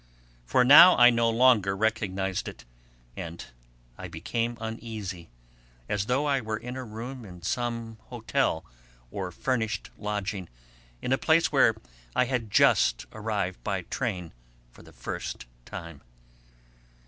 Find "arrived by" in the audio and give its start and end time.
13.11-13.83